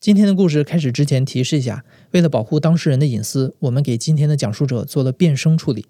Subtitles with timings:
[0.00, 5.86] 今天的故事开始之前，提示一下：为了保护当事人的隐私，我们给今天的讲述者做了变声处理。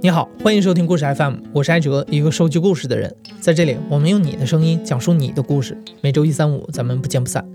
[0.00, 3.14] 你好，欢迎收听故事 FM，我是艾哲，一个收集故事的人。
[3.38, 5.76] 在这里，我们用你的声音讲述你的故事。
[6.00, 7.46] 每周一、三、五，咱们不见不散。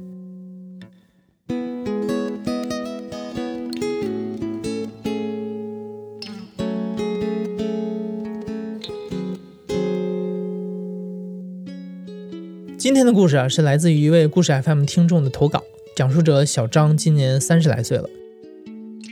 [12.88, 15.62] 今天的故事啊，是来自于一位故事 FM 听众的投稿。
[15.94, 18.10] 讲述者小张今年三十来岁了。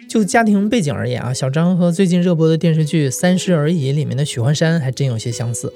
[0.09, 5.73] 就家庭背景而言啊，小张和最近热播的电视剧《三十而已》里面的许幻山还真有些相似。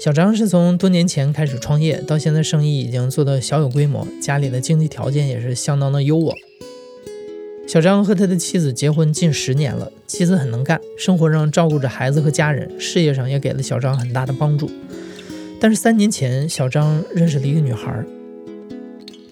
[0.00, 6.32] 小张是从多年前开始创业，到现在生意已经做得小有规模，家里的经济条件也是相当的优渥。
[7.66, 14.70] 小张和他的妻子结婚近十年了，妻子很能干，生活上照顾着孩子和家人，事业上也给了小张很大的帮助。
[15.60, 18.04] 但是三年前，小张认识了一个女孩。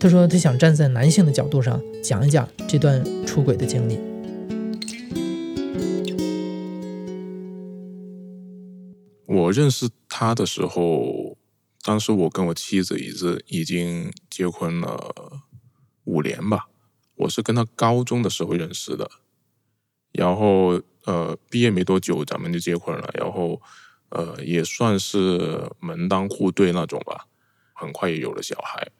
[0.00, 3.98] 他说他想站在男性的角度上讲一讲这段出轨的经历。
[9.26, 11.36] 我认识他的时候，
[11.82, 15.42] 当时我跟我妻子已是已经结婚了
[16.04, 16.66] 五年吧。
[17.16, 19.10] 我是跟他高中的时候认识的，
[20.12, 23.60] 然后呃毕业没多久咱们就结婚了，然后。
[24.14, 27.26] 呃，也算是门当户对那种吧，
[27.72, 28.92] 很快也有了小孩。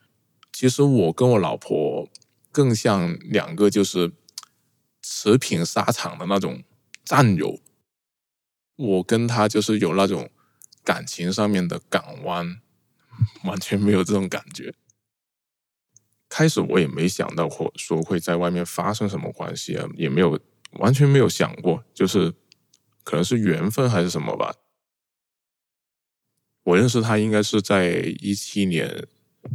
[0.52, 2.08] 其实我跟我老婆
[2.50, 4.12] 更像两个就是
[5.02, 6.62] 持平沙场的那种
[7.04, 7.60] 战友。
[8.76, 10.30] 我跟她就是有那种
[10.82, 12.60] 感情上面的港湾，
[13.44, 14.74] 完全没有这种感觉。
[16.28, 20.40] 开始我也没想到或说会在外面发生什么关系啊，也没有
[20.78, 22.32] 完全没有想过，就是
[23.04, 24.54] 可能是缘分还是什么吧。
[26.64, 27.88] 我认识他应该是在
[28.20, 29.06] 一七年，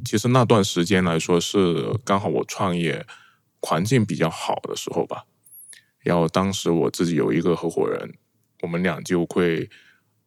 [0.03, 3.05] 其实那段时间来说是刚好我创业
[3.61, 5.23] 环境比较好的时候吧。
[5.99, 8.13] 然后当时我自己有一个合伙人，
[8.61, 9.69] 我们俩就会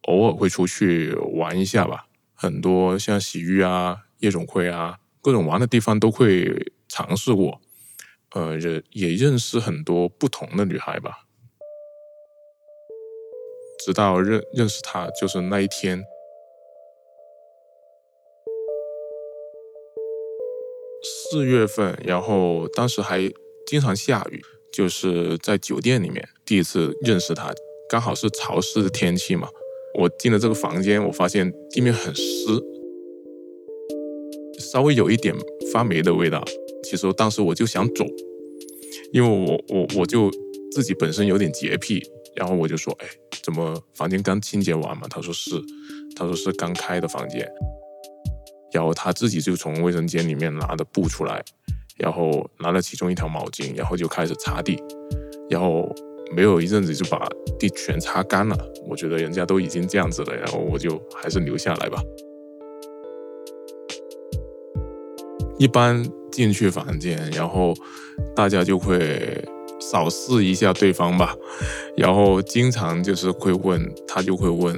[0.03, 2.07] 偶尔会出去玩一下吧。
[2.33, 7.61] 很多像洗浴啊、夜总会啊，各种玩的地方都会尝试过。
[8.31, 11.25] 呃，也也认识很多不同的女孩吧。
[13.85, 16.03] 直到认认识他，就是那一天。
[21.31, 23.21] 四月份，然后当时还
[23.65, 27.53] 经常下雨，就是在酒店里面第一次认识他，
[27.89, 29.47] 刚好是潮湿的天气嘛。
[29.97, 32.21] 我进了这个房间，我发现地面很湿，
[34.59, 35.33] 稍微有一点
[35.71, 36.43] 发霉的味道。
[36.83, 38.03] 其实当时我就想走，
[39.13, 40.29] 因为我我我就
[40.73, 42.03] 自己本身有点洁癖，
[42.35, 43.07] 然后我就说：“哎，
[43.41, 45.51] 怎么房间刚清洁完嘛？”他说是，
[46.13, 47.49] 他说是刚开的房间。
[48.73, 51.43] 然后他自己就从卫生间里面拿的布出来，
[51.97, 54.81] 然后拿了其中一条毛巾，然后就开始擦地，
[55.49, 55.93] 然后
[56.35, 57.27] 没有一阵子就把
[57.59, 58.57] 地全擦干了。
[58.87, 62.01] 我觉得人家都已经这样子了，然后我就还是留下来吧。
[65.57, 67.73] 一般进去房间，然后
[68.35, 69.47] 大家就会
[69.79, 71.35] 扫视一下对方吧，
[71.95, 74.75] 然后经常就是会问他就会问，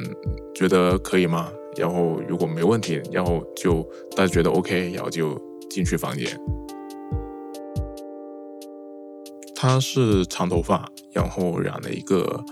[0.53, 1.51] 觉得可以吗？
[1.77, 3.81] 然后如果没问题，然后就
[4.15, 5.39] 大家觉得 OK，然后就
[5.69, 6.27] 进去房间。
[9.55, 12.43] 他是长头发，然后染了一个，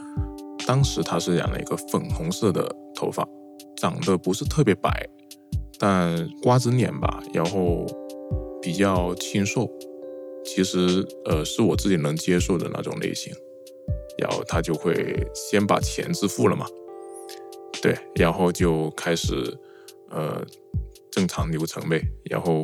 [0.65, 3.27] 当时他是染了一个粉红色的头发，
[3.75, 5.07] 长得不是特别白，
[5.77, 7.85] 但瓜子脸吧，然后
[8.61, 9.69] 比较清瘦，
[10.45, 13.33] 其实呃是我自己能接受的那种类型。
[14.17, 16.65] 然后他就会先把钱支付了嘛。
[17.81, 19.57] 对，然后就开始，
[20.09, 20.45] 呃，
[21.11, 22.63] 正常流程呗，然后，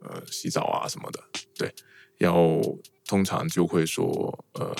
[0.00, 1.20] 呃，洗澡啊什么的，
[1.58, 1.70] 对，
[2.16, 2.60] 然后
[3.06, 4.74] 通常就会说，呃，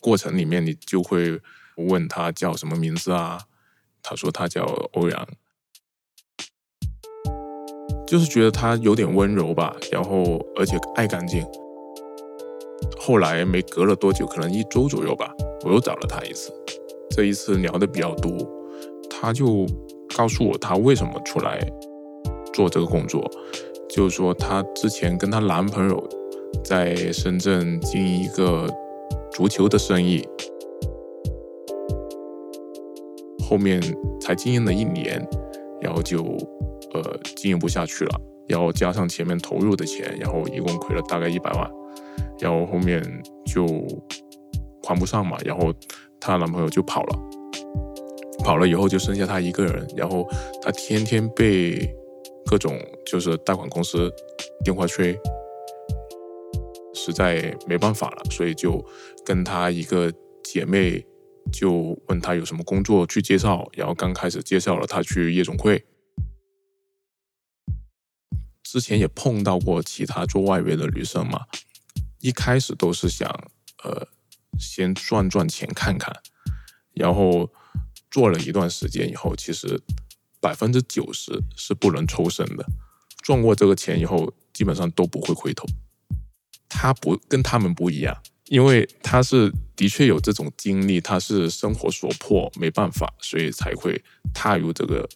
[0.00, 1.40] 过程里面你就会
[1.76, 3.40] 问他叫什么名字啊，
[4.02, 5.28] 他说他叫欧阳，
[8.06, 11.42] 就是觉得他有点温柔吧，然后而且爱干净。
[12.98, 15.32] 后来没隔了多久，可能一周左右吧，
[15.64, 16.52] 我又找了他一次，
[17.10, 18.61] 这一次聊的比较多。
[19.22, 19.64] 他就
[20.16, 21.60] 告诉我，他为什么出来
[22.52, 23.24] 做这个工作，
[23.88, 26.08] 就是说她之前跟她男朋友
[26.64, 28.68] 在深圳经营一个
[29.30, 30.26] 足球的生意，
[33.48, 33.80] 后面
[34.20, 35.24] 才经营了一年，
[35.80, 36.18] 然后就
[36.92, 37.00] 呃
[37.36, 41.70] 经营不下去了，然后加上前面投入的钱，然后一共亏了大概一百万，
[42.40, 43.00] 然后后面
[43.46, 43.64] 就
[44.82, 45.72] 还不上嘛，然后
[46.18, 47.18] 她男朋友就跑了。
[48.42, 50.28] 跑了以后就剩下他一个人，然后
[50.60, 51.88] 他天天被
[52.46, 54.12] 各种就是贷款公司
[54.64, 55.16] 电话催，
[56.94, 58.84] 实在没办法了，所以就
[59.24, 60.12] 跟他一个
[60.42, 61.04] 姐妹
[61.52, 65.82] 就问他有什么工作去介绍，然后刚开始介绍了他去夜总会。
[68.64, 71.42] 之前也碰到过其他做外围的女生嘛，
[72.20, 73.28] 一开始都是想
[73.84, 74.08] 呃
[74.58, 76.14] 先赚赚钱看看，
[76.94, 77.50] 然后
[78.12, 79.82] 做了一段时间以后，其实
[80.40, 82.64] 百分之九十是不能抽身的，
[83.22, 85.66] 赚过这个钱以后，基本上都不会回头。
[86.68, 88.16] 他不跟他们不一样，
[88.46, 94.00] 因为他是的确有这种经历，他是生活所迫，没办法，所以才会
[94.32, 95.08] 踏入这个。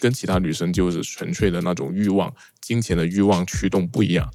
[0.00, 2.30] 跟其他女生就是纯粹的那种欲望、
[2.60, 4.30] 金钱的欲望驱动不一样。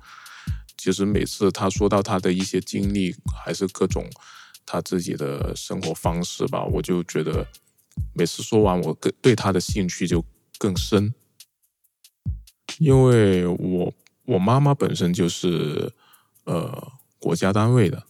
[0.75, 3.15] 其实每次他说到他的一些经历，
[3.45, 4.04] 还是各种
[4.65, 7.48] 他自己的生活方式吧，我就觉得
[8.13, 10.23] 每次说完，我更对他的兴趣就
[10.57, 11.13] 更深。
[12.79, 13.93] 因为我
[14.25, 15.93] 我妈妈本身就是
[16.45, 18.03] 呃国家单位的，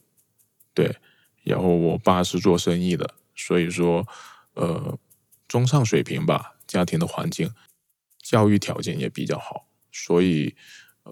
[0.74, 0.96] 对，
[1.44, 4.08] 然后我爸是做生意的，所以说
[4.54, 4.98] 呃
[5.48, 6.52] 中上水平吧。
[6.66, 7.54] 家庭的环境、
[8.20, 10.56] 教育条件也比较好，所以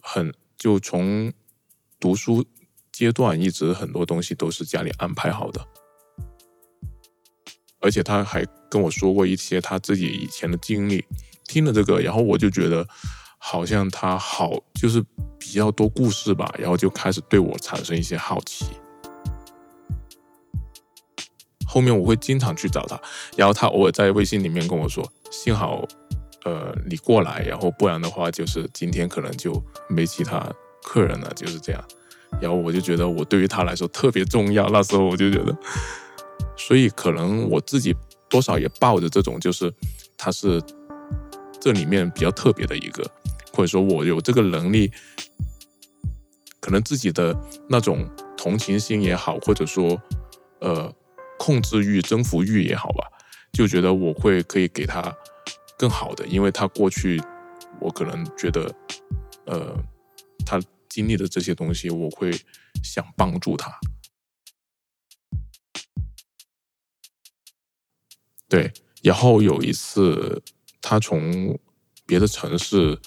[0.02, 1.32] 很就从
[2.00, 2.44] 读书
[2.92, 5.68] 阶段一直很多东西都是家里安排好的。
[7.80, 11.04] 而且他还跟我说过一些他自己以前的经历，
[11.46, 12.88] 听了这个，然后我就觉得
[13.38, 15.04] 好像他好就是
[15.38, 18.66] 比较多故事吧，然后就开始对我产生一些好奇。
[21.68, 23.00] 后面我会经常去找他，
[23.38, 25.86] 然后他偶尔在微信里面跟我说：“幸好，
[26.44, 30.46] 呃，你过来，然后不然的话，就是今天可能就没其他
[30.84, 31.82] 客人了，就是这样。”
[32.42, 35.58] 然后我就觉得我对于他来说特别重要，那时候我就觉得，
[36.58, 37.96] 所以可能我自己
[38.32, 39.72] 多少也抱着这种，就是
[40.18, 40.60] 他是
[41.60, 43.04] 这里面比较特别的一个，
[43.54, 44.90] 或者说我有这个能力，
[46.60, 47.38] 可能自己的
[47.70, 50.02] 那种同情心也好，或者说，
[50.62, 50.92] 呃。
[51.44, 53.08] 控制欲、征服欲也好吧，
[53.52, 55.12] 就觉得我会可以给他
[55.76, 57.20] 更好的，因为他过去
[57.80, 58.72] 我可能觉得，
[59.48, 59.76] 呃，
[60.46, 62.32] 他经历的这些东西，我会
[62.84, 63.72] 想帮助他。
[68.52, 68.70] 对，
[69.02, 70.42] 然后有一次
[70.82, 71.58] 他从
[72.06, 73.00] 别的城市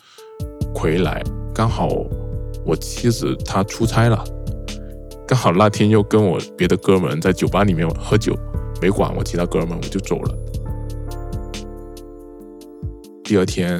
[0.74, 1.22] 回来，
[1.54, 1.86] 刚好
[2.64, 4.24] 我妻子她出差了。
[5.28, 8.34] 刚好那天又跟我别的哥们在酒吧里面喝酒，
[8.80, 10.34] 没管我其他哥们，我就走了。
[13.22, 13.78] 第二天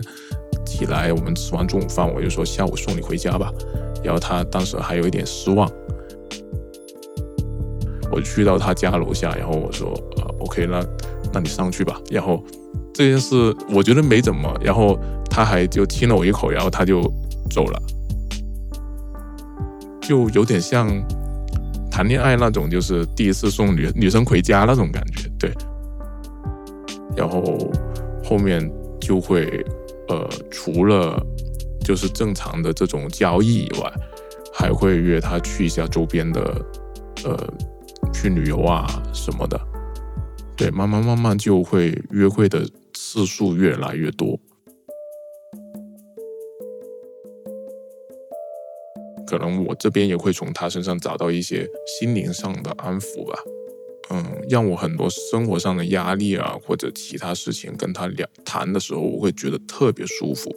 [0.67, 3.51] 起来，我们吃完中午饭，我就说下午送你回家吧。
[4.03, 5.67] 然后他当时还有一点失望。
[8.13, 9.89] 我去到他家楼下，然后我说
[10.19, 10.79] 呃，OK，那
[11.35, 12.01] 那你上去吧。
[12.11, 12.43] 然后
[12.95, 14.99] 这件事我觉得没怎么，然后
[15.29, 17.03] 他还就亲了我一口，然后他就
[17.51, 17.83] 走了，
[20.01, 20.89] 就有点像。
[21.91, 25.53] 谈恋爱那种，就是第一次送女女生回家那种感觉，对。
[27.17, 27.71] 然后
[28.25, 28.69] 后面
[29.01, 29.65] 就会，
[30.09, 31.25] 呃，除了
[31.85, 33.93] 就是正常的这种交易以外，
[34.53, 36.41] 还会约她去一下周边的，
[37.25, 37.39] 呃，
[38.13, 39.61] 去旅游啊什么的。
[40.57, 44.39] 对，慢慢慢慢就会约会的次数越来越多。
[49.27, 53.39] 可能我这边也会从他身上找到一些心灵上的安抚吧，
[54.11, 60.51] 嗯，让我很多生活上的压力啊，或者其他事情跟他聊谈的时候，我会觉得特别舒服。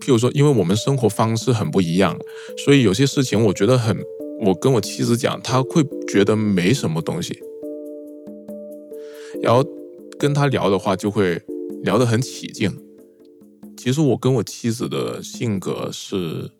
[0.00, 2.16] 譬如说，因为我们生活方式很不一样，
[2.64, 3.94] 所以有些事情我觉得很，
[4.40, 7.38] 我跟我妻子讲，他会觉得没什么东西，
[9.48, 9.64] 然后
[10.18, 11.42] 跟他聊的话就会
[11.82, 12.70] 聊得很起劲。
[13.78, 16.50] 其实我跟我妻子的性格是。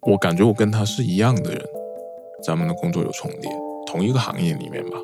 [0.00, 1.62] 我感觉我跟他是一样的人，
[2.42, 3.50] 咱们的工作有重叠，
[3.86, 4.96] 同一个行业里面吧，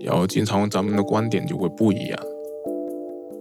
[0.00, 2.20] 然后经常咱们的观点就会不一样，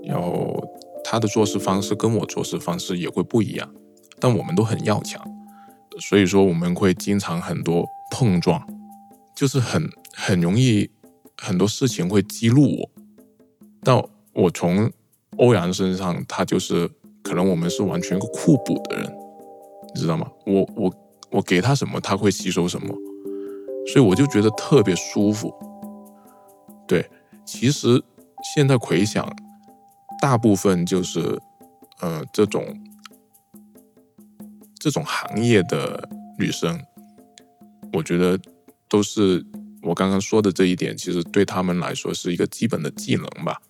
[0.05, 0.59] 然后
[1.03, 3.71] 他的做事方式跟我做事方式也会不一样，
[4.19, 5.23] 但我们都很要强，
[5.99, 8.67] 所以说我们会经常很多碰撞，
[9.35, 10.89] 就是很很容易
[11.37, 12.91] 很多事情会激怒我，
[13.83, 14.01] 但
[14.33, 14.91] 我从
[15.37, 16.89] 欧阳身上，他就是
[17.23, 19.15] 可能我们是完全一个互补的人。
[19.93, 20.29] 你知道吗？
[20.45, 20.93] 我我
[21.31, 22.93] 我给他什么，他会吸收什么，
[23.87, 25.53] 所以我就觉得特别舒服。
[26.87, 27.09] 对，
[27.45, 28.03] 其实
[28.53, 29.25] 现在回想，
[30.21, 31.39] 大部分就是
[32.01, 32.65] 呃这种
[34.77, 36.79] 这种行业的女生，
[37.93, 38.37] 我觉得
[38.89, 39.45] 都是
[39.85, 43.61] 我刚刚说的这一点，其实对他们来说是一个基本的技能吧。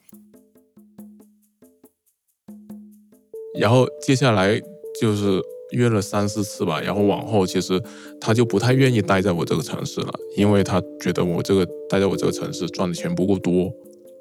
[3.60, 4.60] 然后接下来
[5.00, 5.42] 就是
[5.72, 7.82] 约了三四次吧，然后往后其实
[8.20, 13.72] 他就不太愿意待在我这个城市了，因为他觉得我这个待在我这个城市赚的钱不够多，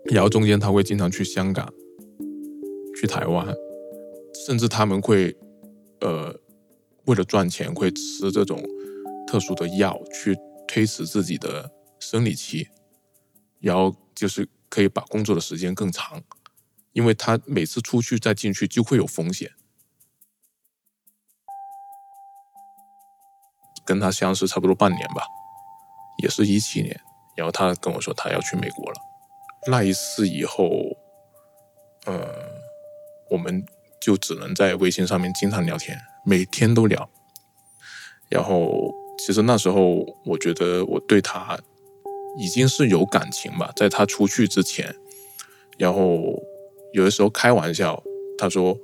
[0.04, 1.72] 然后中间他会经常去香港、
[3.00, 3.46] 去台湾，
[4.46, 5.36] 甚至他们会
[6.00, 6.34] 呃
[7.06, 8.62] 为了赚钱会吃这种
[9.26, 10.36] 特殊的药去
[10.68, 11.70] 推迟自己的
[12.14, 12.68] 生理期，
[13.59, 16.23] 然后就是可以把工作的时间更长。
[16.92, 19.50] 因为他每次出去再进去就会有风险，
[23.85, 25.25] 跟他相识差不多半年吧，
[26.23, 27.00] 也是一七年，
[27.37, 28.97] 然后他跟我说他要去美国了。
[29.66, 30.71] 那一次以后，
[32.06, 32.33] 呃，
[33.28, 33.66] 我们
[34.00, 37.11] 就只能在微信上面经常聊天，每天都聊。
[38.28, 41.59] 然后其实那时候我觉得我对他
[42.38, 44.94] 已经是有感情吧，在他出去之前，
[45.78, 46.42] 然后。
[46.94, 48.00] 有的时候开玩笑，
[48.38, 48.78] 他说：“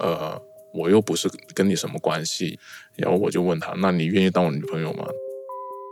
[0.00, 0.40] 呃，
[0.72, 2.58] 我又不是跟你什么关系。”
[2.96, 5.04] 然后我就问他：“那你愿意当我女朋友吗？”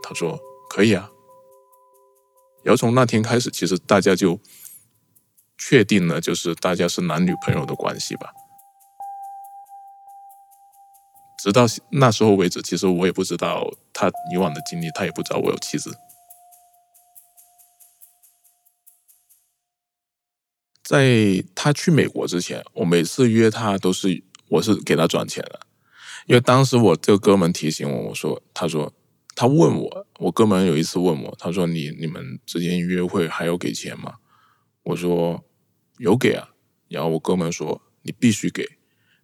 [0.02, 0.40] 他说
[0.72, 1.10] ：“可以啊。”
[2.64, 4.40] 然后从那天开始，其实大家就
[5.58, 8.32] 确定了，就是大家是男女朋友的关系吧。
[11.42, 15.94] 直到那时候为止，其实我也不知道他以往的经历，他也不知道我有妻子。
[20.90, 25.60] 在他去美国之前，我每次约他都是我是给他转钱的，
[26.26, 28.92] 因为当时我这个哥们提醒我，我说他说
[29.36, 34.14] 他问我，我哥们有一次问我，他说你你们之间约会还要给钱吗？
[34.82, 35.44] 我说
[35.98, 36.48] 有给啊，
[36.88, 38.66] 然后我哥们说你必须给，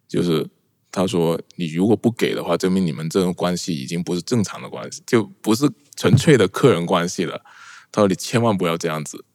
[0.07, 0.47] 就是
[0.89, 7.43] 他说你如果不给的话，证明你们这种关系已经不是正常的关系，就不是纯粹的客人关系了。
[7.91, 9.25] 他说你千万不要这样子。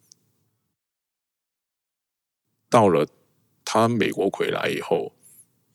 [2.73, 3.07] 到了
[3.63, 5.13] 他美国回来以后，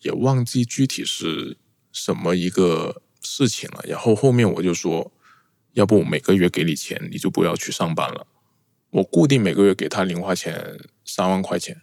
[0.01, 1.57] 也忘记具体是
[1.93, 3.81] 什么一个事情了。
[3.87, 5.09] 然后后面我就说，
[5.71, 8.27] 要不我每个月给你钱，你就不要去上班了。
[8.89, 11.81] 我固定每个月给他零花钱三万块钱，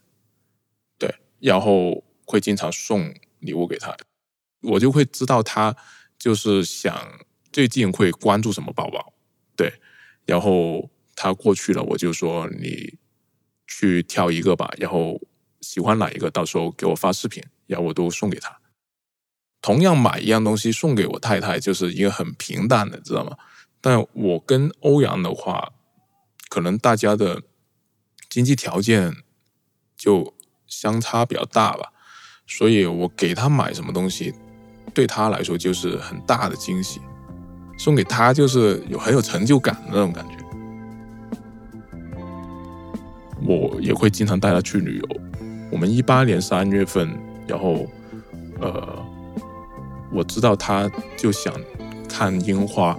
[0.99, 3.97] 对，然后会经常送礼物给他，
[4.61, 5.75] 我就会知道他
[6.19, 6.95] 就是想
[7.51, 9.15] 最近会关注什么宝宝，
[9.57, 9.81] 对，
[10.27, 12.99] 然后他过去了，我就说你。
[13.67, 15.21] 去挑一个吧，然后
[15.61, 18.57] 喜欢哪一个，到时候给我发视频，然后我都送给他。
[19.61, 23.37] 同样买一样东西送给我太太，就是一个很平淡的，知道吗？
[23.81, 25.73] 但我跟欧阳的话，
[26.49, 27.43] 可能大家的
[28.29, 29.15] 经济条件
[29.97, 30.35] 就
[30.67, 31.93] 相差比较大吧，
[32.47, 34.33] 所以我给他买什么东西，
[34.95, 37.01] 对他来说就是很大的惊喜，
[37.77, 40.36] 送给他就是有很有成就感的那种感觉。
[43.45, 45.21] 我也会经常带他去旅游。
[45.71, 47.09] 我们一八年三月份，
[47.47, 47.87] 然后，
[48.61, 49.05] 呃，
[50.13, 51.53] 我知道他就想
[52.09, 52.97] 看樱花，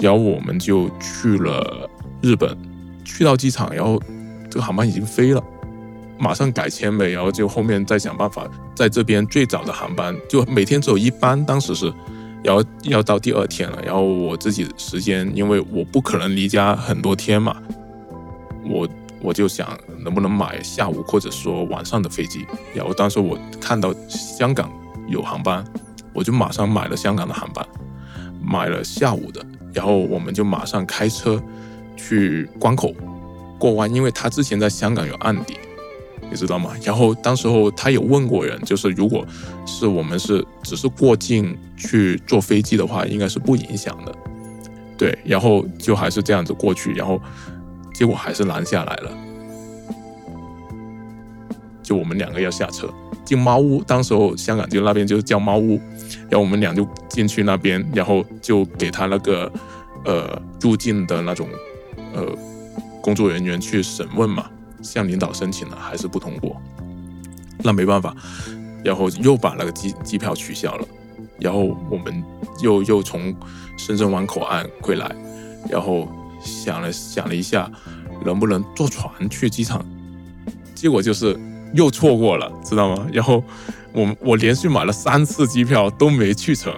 [0.00, 1.88] 然后我们就去了
[2.20, 2.56] 日本。
[3.04, 4.02] 去到机场，然后
[4.50, 5.42] 这个航班已经飞了，
[6.18, 7.10] 马上改签呗。
[7.10, 8.44] 然后就后面再想办法，
[8.74, 11.86] 在这边最早的航班就每天只有一班，当时是，
[12.42, 13.80] 然后要到第二天了。
[13.84, 17.56] 然后我自己时间，因为我不可能离家很多天嘛，
[18.68, 18.88] 我。
[19.20, 24.70] 我就想能不能买下午或者说晚上的飞机，然后当时我看到香港
[25.08, 25.64] 有航班，
[26.12, 27.66] 我就马上买了香港的航班，
[28.42, 31.42] 买了下午的，然后我们就马上开车
[31.96, 32.94] 去关口
[33.58, 35.56] 过弯，因为他之前在香港有案底，
[36.30, 36.72] 你知道吗？
[36.84, 39.26] 然后当时候他有问过人，就是如果
[39.64, 44.14] 是我们是只是过境去坐飞机的话，应该是不影响的，
[44.96, 47.20] 对，然后就还是这样子过去，然后。
[47.96, 49.10] 结果还是拦下来了，
[51.82, 52.92] 就我们两个要下车。
[53.24, 55.80] 进猫屋，当时候香港就那边就是叫猫屋，
[56.28, 59.50] 然后我们俩就进去那边，然后就给他那个
[60.04, 61.48] 呃入境的那种
[62.12, 62.26] 呃
[63.00, 64.44] 工作人员去审问嘛，
[64.82, 66.54] 向领导申请了还是不通过，
[67.64, 68.14] 那没办法，
[68.84, 70.86] 然后又把那个机机票取消了，
[71.40, 72.22] 然后我们
[72.60, 73.34] 又又从
[73.78, 75.10] 深圳湾口岸回来，
[75.70, 76.06] 然后。
[76.46, 77.70] 想了想了一下，
[78.24, 79.84] 能不能坐船去机场？
[80.74, 81.38] 结果就是
[81.74, 83.06] 又错过了，知道吗？
[83.12, 83.42] 然后
[83.92, 86.72] 我我连续买了三次机票都没去成。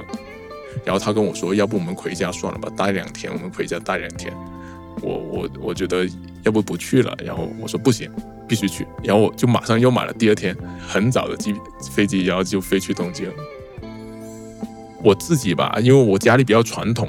[0.85, 3.31] 然后他跟我说：“要不我们回家算了吧，待两天。
[3.33, 4.33] 我们回家待两天。”
[5.03, 6.09] 我我我觉得
[6.45, 7.15] 要不不去了。
[7.25, 8.11] 然后我说不行，
[8.49, 8.87] 必须去。
[9.03, 10.57] 然后我就马上又买了第二天
[10.87, 11.55] 很早的机
[11.91, 13.29] 飞机，然后就飞去东京。
[15.03, 17.09] 我自己吧，因为我家里比较传统。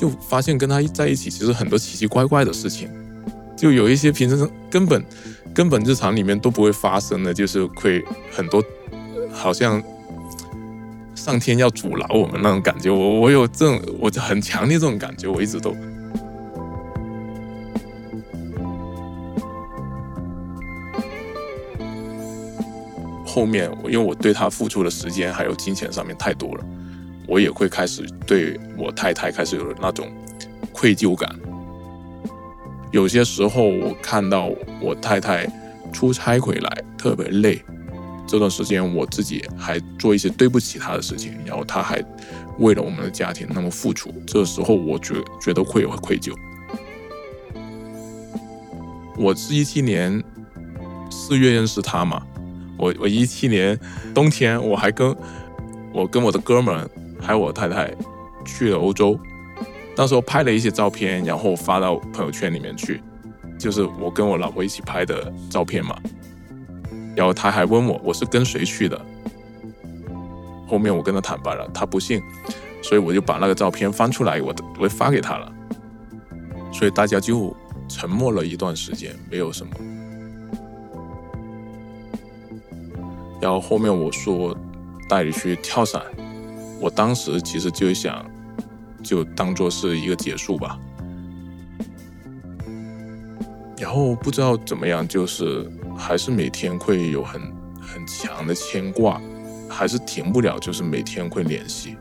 [0.00, 2.88] 就发现跟他在一起，其实很多奇奇怪怪的事情，
[3.54, 5.04] 就有一些平时根本
[5.52, 8.02] 根本日常里面都不会发生的，就是会
[8.32, 8.64] 很多
[9.30, 9.82] 好像
[11.14, 12.90] 上天要阻挠我们那种感觉。
[12.90, 15.76] 我我有这种，我就很强烈这种感觉，我一直都。
[23.26, 26.64] 后面，因为我对他付出的时间还有金钱上面太多了，
[27.30, 30.10] 我也会开始对我太太开始有那种
[30.72, 31.32] 愧疚感。
[32.90, 35.46] 有些时候，我看到我太太
[35.92, 37.62] 出差回来特别累，
[38.26, 42.04] 这段时间我自己还做一些对不起她的事情，然后她还
[42.58, 46.34] 为了我们的家庭那么付出，这时候我觉觉得会有愧疚。
[49.16, 50.20] 我是一七年
[51.08, 52.26] 四月认识她嘛。
[52.76, 53.78] 我我一七年
[54.12, 55.14] 冬天，我还跟
[55.92, 57.94] 我跟我的哥们还有我太太
[58.44, 59.18] 去了欧洲，
[59.94, 63.02] 到时候拍了一些照片，然后发到朋友圈里面去，
[63.58, 65.96] 就是我跟我老婆一起拍的照片嘛。
[67.16, 68.98] 然后他还问我我是跟谁去的，
[70.66, 72.22] 后面我跟他坦白了，他不信，
[72.82, 75.52] 所以我就把那个照片翻出来，我我发给他了，
[76.72, 77.54] 所以大家就
[77.88, 79.72] 沉默了一段时间，没有什么。
[83.40, 84.56] 然后后面我说
[85.08, 86.00] 带你去跳伞，
[86.80, 88.24] 我当时其实就想，
[89.02, 90.78] 就当做是一个结束吧。
[93.78, 97.40] 然后不知道怎么样，就是还是每天会有很
[97.80, 99.20] 很强的牵挂，
[99.68, 101.96] 还是停不了，就是每天会联系。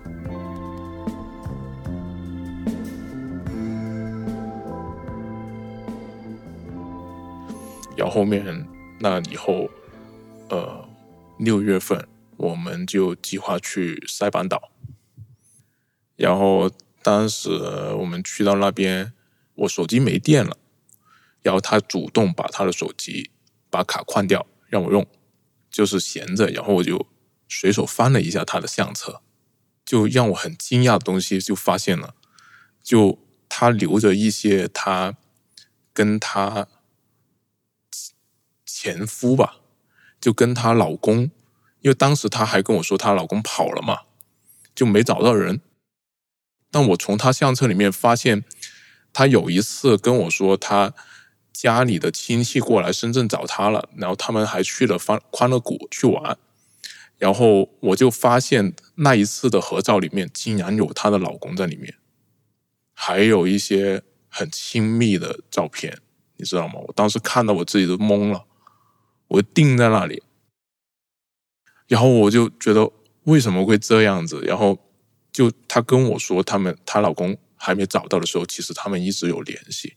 [7.95, 8.65] 然后后面
[9.00, 9.69] 那以后，
[10.50, 10.86] 呃。
[11.39, 11.98] 六月份，
[12.39, 14.72] 我们就计划去塞班岛。
[16.15, 16.72] 然后
[17.03, 17.50] 当时
[18.00, 19.13] 我们去到那边，
[19.55, 20.58] 我手机没电了，
[21.41, 23.29] 然后他主动把他的手机
[23.69, 25.05] 把卡换掉让我用，
[25.69, 26.48] 就是闲着。
[26.48, 27.08] 然后我就
[27.48, 29.22] 随手翻了一下他的相册，
[29.86, 32.15] 就让我很惊讶的东西就发现了，
[32.81, 35.18] 就他留着一些他
[35.94, 36.68] 跟他
[38.66, 39.57] 前夫吧。
[40.22, 41.31] 就跟她老公，
[41.81, 44.01] 因为当时她还跟我说她老公跑了嘛，
[44.75, 45.61] 就没找到人。
[46.72, 48.44] 但我从她相册里面发现，
[49.11, 50.94] 她有一次跟我说，她
[51.51, 56.37] 家里的亲戚过来深圳找她了，然后他们还去了欢欢乐谷去玩。
[57.18, 61.96] 然后我就发现那一次的合照里面，竟然有她的老公在里面，
[62.94, 66.00] 还有一些很亲密的照片，
[66.37, 66.75] 你知道吗？
[66.87, 68.46] 我当时看到我自己都懵了。
[69.27, 70.24] 我定在那里，
[71.89, 72.89] 然后我就觉得
[73.23, 74.39] 为什么会这样子？
[74.45, 74.79] 然后
[75.33, 79.95] 就她跟我说，他们她老公还没找到的时候，其实他们一直有联系。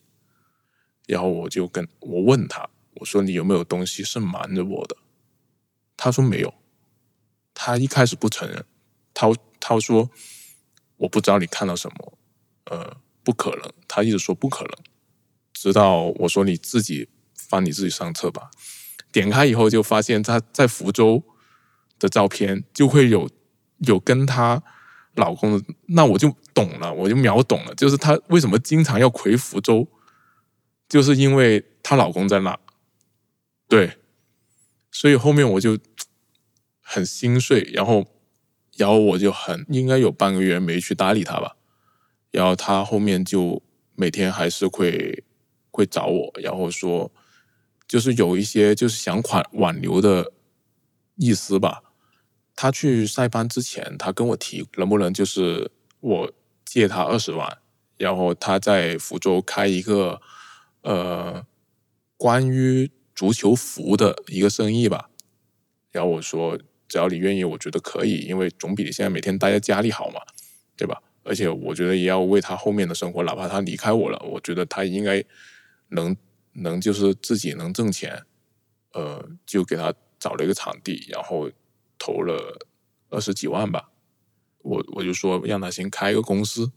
[1.07, 4.97] 然后我就跟我问她，我说你有没有东西是瞒着我的？
[5.97, 6.53] 他说没有，
[7.55, 8.65] 他一开始不承认，
[9.15, 10.11] 他他说
[10.97, 12.19] 我不知道你看到什么，
[12.65, 14.73] 呃，不可能，他一直说不可能，
[15.53, 18.51] 直到我说你自己翻你自己相册吧。
[19.13, 21.23] 点开以后就发现她在福州
[22.03, 23.31] 的照片，就会有
[23.79, 24.63] 有跟她
[25.15, 29.89] 老公的，那我就懂了，我就秒懂了，就是她为什么经常要回福州，
[30.89, 32.59] 就是因为她老公在那，
[33.69, 33.99] 对，
[34.91, 35.79] 所以后面我就
[36.81, 38.05] 很心碎，然后
[38.77, 41.57] 然后我就很应该有半个月没去搭理她吧，
[42.33, 43.63] 然后她后面就
[43.95, 45.25] 每天还是会
[45.71, 47.11] 会找我，然后说。
[47.89, 50.33] 就是有一些就是想款挽留的
[51.17, 51.83] 意思吧。
[52.55, 56.33] 他去塞班之前，他跟我提能不能就是我
[56.65, 57.59] 借他二十万，
[57.97, 60.21] 然后他在福州开一个
[60.83, 61.45] 呃
[62.17, 65.11] 关于足球服的一个生意吧。
[65.91, 70.21] 然后我说只要你愿意，我觉得可以，因为总比你现在每天待在家里好嘛，
[70.77, 71.03] 对吧？
[71.23, 75.25] 而且我觉得也要为他后面的生活，哪怕他离开我了，我觉得他应该
[75.89, 76.17] 能。
[76.55, 78.27] 能就是自己能挣钱，
[78.93, 81.51] 呃，就给他找了一个场地，然后
[82.03, 82.67] 投了
[83.11, 83.91] 二十几万吧。
[84.59, 86.73] 我我就说让他先开一个公司，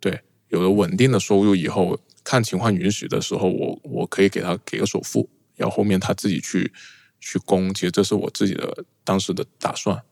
[0.00, 6.72] 对，有了稳定的收入以后，看情况允许的时候，我我可以给他给个首付，然后后面他自己去
[7.20, 7.72] 去供。
[7.72, 10.02] 其实这是我自己的当时的打算。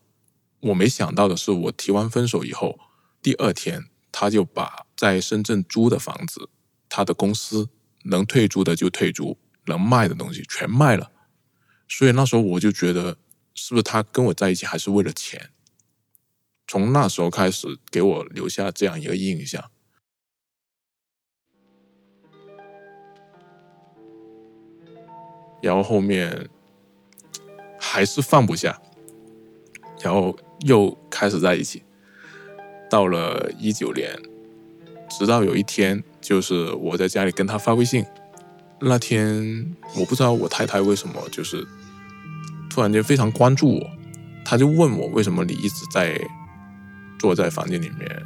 [0.60, 2.78] 我没想到的是，我提完分手以后，
[3.20, 6.48] 第二天他就把在深圳租的房子，
[6.88, 7.68] 他的公司。
[8.08, 11.10] 能退租的就退租，能卖的东西全卖了。
[11.88, 13.16] 所以那时候我就觉得，
[13.56, 15.50] 是不是他跟我在一起还是为了钱？
[16.68, 19.70] 从那时候开始，给我留下这样一个印象。
[25.62, 26.48] 然后后面
[27.80, 28.80] 还是放不下，
[30.00, 31.82] 然后又开始在一起。
[32.88, 34.16] 到了一九年，
[35.10, 38.04] 直到有一天，就是我在家里跟他发微信，
[38.80, 41.66] 那天我不知道我太太为什么就是
[42.76, 43.90] 突然间非常关注我，
[44.44, 46.20] 他就问我为什么你一直在
[47.18, 48.22] 坐在房间里面，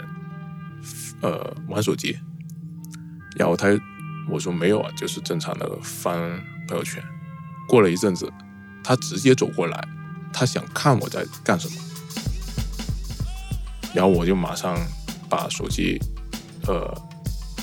[1.20, 2.18] 呃，玩手机。
[3.36, 3.68] 然后他
[4.28, 6.18] 我说没有啊，就是正常的翻
[6.66, 7.00] 朋友圈。
[7.68, 8.28] 过了一阵子，
[8.82, 9.88] 他直接走过来，
[10.32, 11.76] 他想看我在干什么。
[13.94, 14.76] 然后我就马上
[15.28, 15.96] 把手机，
[16.66, 16.92] 呃，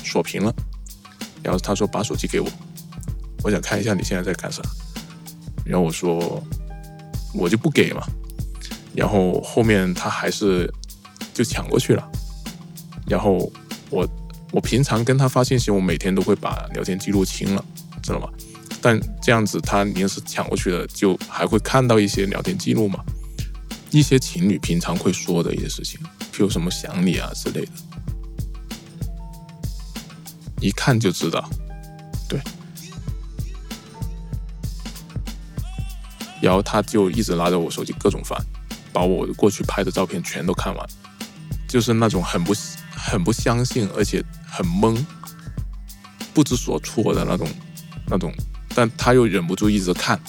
[0.02, 0.50] 锁屏了。
[1.42, 2.48] 然后他说把手机给我，
[3.44, 4.62] 我想看一下你现在在干啥。
[5.66, 6.42] 然后我说
[7.38, 8.02] 我就不给嘛。
[8.94, 10.68] 然后后面他还是
[11.32, 12.10] 就抢过去了。
[13.06, 13.50] 然后
[13.90, 14.06] 我
[14.50, 17.64] 我平常跟他发信息，我每天都会把聊天记录清了，
[18.02, 18.28] 知道吗？
[18.82, 23.04] 但这样子他临时抢过去了，就还会看到一些聊天记录嘛。
[23.90, 25.98] 一些情侣平常会说的一些事情。
[26.38, 27.72] 有什么想你啊之类的，
[30.60, 31.50] 一看就知道，
[32.28, 32.40] 对。
[36.40, 38.38] 然后他就一直拿着我手机各种翻，
[38.92, 40.88] 把我过去拍的照片全都看完，
[41.68, 42.54] 就是那种很不
[42.94, 44.96] 很不相信，而且很懵，
[46.32, 47.48] 不知所措的那种
[48.06, 48.32] 那种，
[48.74, 50.20] 但他又忍不住一直看。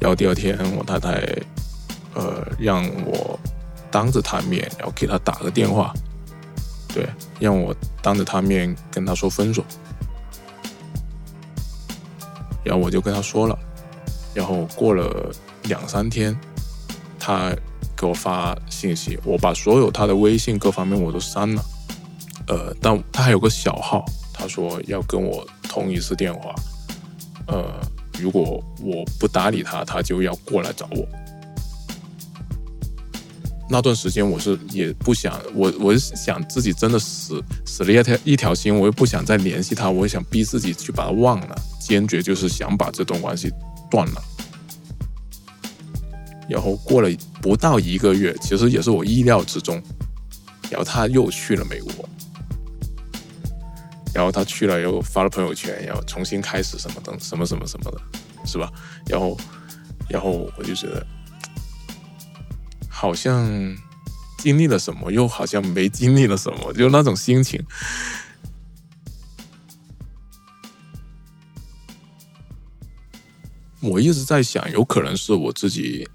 [0.00, 1.22] 然后第二天，我太太，
[2.14, 3.38] 呃，让我
[3.88, 5.94] 当着他面，然后给他打个电话，
[6.92, 9.64] 对，让我当着他面跟他说分手。
[12.64, 13.58] 然后我就跟他说了，
[14.34, 15.30] 然后过了
[15.64, 16.38] 两三天，
[17.18, 17.54] 他
[17.96, 21.64] 给我发信息，我把所有他的微信各方面我都删了，
[22.48, 26.54] 呃，但他还有个小号，他说要跟我通一次电话，
[27.46, 27.64] 呃。
[28.20, 31.08] 如果我不搭理他，他就要过来找我。
[33.68, 43.50] 那段时间我是也不想，我我是想自己真的死死了一条一条心，我又不想再联系他，我也想逼自己去把他忘了，坚决就是想把这段关系
[43.90, 44.22] 断了。
[46.48, 47.08] 然后过了
[47.40, 49.82] 不到一个月，其实也是我意料之中，
[50.70, 52.08] 然后他又去了美国。
[54.14, 57.98] 然后他去了，又发了朋友圈，然后重新开始什么等什么什么什么的，
[58.44, 58.70] 是吧？
[59.06, 59.34] 然后，
[60.06, 61.06] 然后我就觉得，
[62.90, 63.48] 好像
[64.36, 67.64] 经历了什么，又好像没经历了什么，就那种心情。
[73.82, 76.08] 我一直在想，有可能是我自己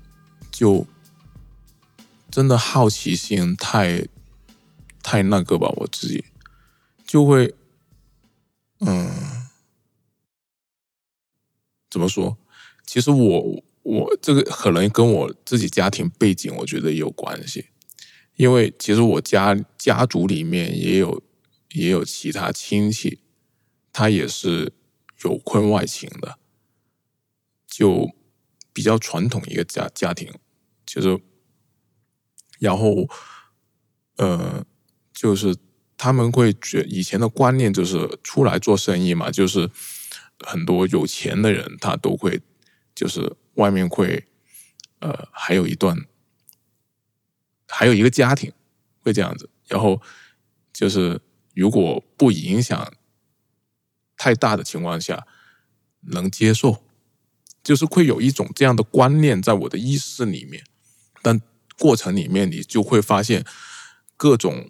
[0.52, 0.88] 就
[2.32, 4.08] 真的好奇心太
[5.04, 6.26] 太那个吧，我自己
[7.06, 7.54] 就会。
[8.80, 9.10] 嗯，
[11.90, 12.38] 怎么说？
[12.86, 17.66] 其实我我这个可能跟我自己家庭背景，我觉得也有关系。
[18.36, 21.24] 因为其实我家家族里面也有
[21.72, 23.20] 也有其他亲戚，
[23.92, 24.72] 他也是
[25.24, 26.38] 有婚外情的，
[27.78, 28.10] 就
[28.74, 30.34] 比较传统一个家家庭，
[30.86, 31.22] 就是
[32.60, 33.08] 然后
[34.18, 34.66] 呃，
[35.14, 35.56] 就是。
[36.00, 39.68] 他们会觉以前的观念就是出来做生意嘛，就是
[40.46, 42.40] 很多有钱的人他都会，
[42.94, 44.28] 就是外面会，
[45.00, 45.98] 呃，还有一段，
[47.68, 48.54] 还有一个家庭
[49.02, 50.00] 会这样子，然后
[50.72, 51.20] 就是
[51.56, 52.94] 如果不影响
[54.16, 55.26] 太大的情况下，
[56.02, 56.86] 能接受，
[57.68, 60.64] 就是会有一种这样的观念在我的意识里面，
[61.22, 61.42] 但
[61.78, 63.44] 过程里面你就会发现
[64.16, 64.70] 各种。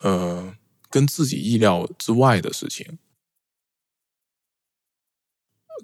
[0.00, 0.54] 呃，
[0.90, 2.98] 跟自己意料之外的事情，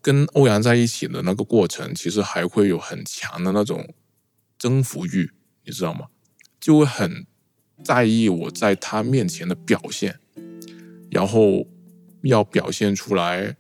[0.02, 3.94] 跟欧阳在一起的那个过程，其实还会有很强的那种
[4.58, 5.32] 征服欲，
[5.64, 6.08] 你知道吗？
[6.60, 7.26] 就会很
[7.82, 10.20] 在意我在他面前的表现，
[11.10, 11.66] 然后
[12.22, 13.56] 要表现出来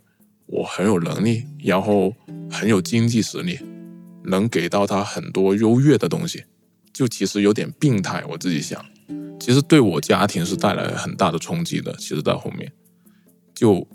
[0.52, 2.14] 我很有能力，然后
[2.50, 3.58] 很有经济实力，
[4.24, 6.44] 能给到他很多优越的东西，
[6.92, 8.84] 就其实有点病态，我自己想。
[9.40, 11.94] 其实对我家庭是带来很大的冲击的。
[11.94, 12.70] 其实到后面，
[13.54, 13.88] 就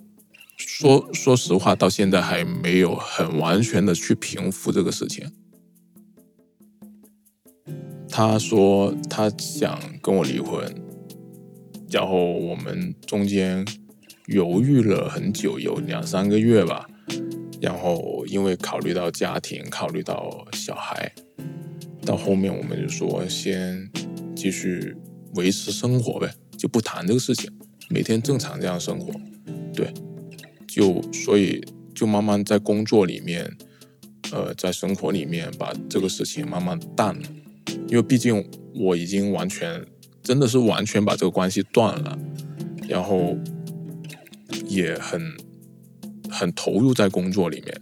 [0.58, 5.32] 说说实话，到现在还没有很完全的去平复这个事情。
[8.10, 10.74] 他说他想跟我离婚，
[11.92, 13.64] 然后我们中间
[14.28, 16.88] 犹豫了很久，有两三个月吧。
[17.60, 21.12] 然后因为考虑到家庭，考虑到小孩，
[22.06, 23.90] 到后面我们就说先
[24.34, 24.96] 继续。
[25.36, 27.52] 维持生活呗，就不谈这个事情，
[27.90, 29.12] 每天正常这样生活，
[29.72, 29.94] 对，
[30.66, 31.64] 就所以
[31.94, 33.56] 就慢慢在工作里面，
[34.32, 37.28] 呃，在生活里面把这个事情慢慢淡了，
[37.88, 39.86] 因为毕竟我已经完全，
[40.24, 42.18] 真的是完全把这个关系断了，
[42.88, 43.38] 然后
[44.68, 45.22] 也很
[46.30, 47.82] 很投入在工作里面，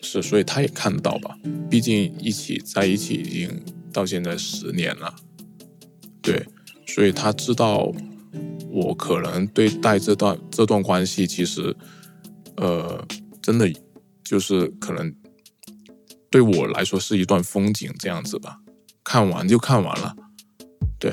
[0.00, 1.36] 是，所以他也看得到吧，
[1.70, 5.14] 毕竟一起在一起已经到现在十年了，
[6.20, 6.46] 对，
[6.86, 7.92] 所以他知道。
[8.72, 11.76] 我可能对待这段这段关系，其实，
[12.56, 13.04] 呃，
[13.42, 13.68] 真的
[14.22, 15.12] 就是可能
[16.30, 18.60] 对我来说是一段风景这样子吧，
[19.02, 20.14] 看完就看完了，
[21.00, 21.12] 对。